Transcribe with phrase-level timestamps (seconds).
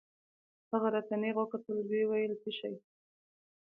[0.71, 2.71] هغه راته نېغ وکتل ويې ويل څه شى.